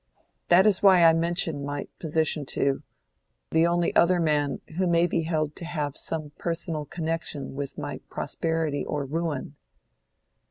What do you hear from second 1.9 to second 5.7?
position to—to the only other man who may be held to